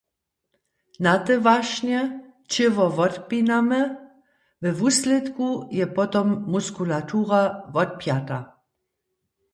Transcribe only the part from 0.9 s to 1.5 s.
Na te